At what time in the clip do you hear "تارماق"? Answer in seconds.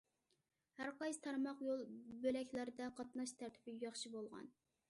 1.27-1.61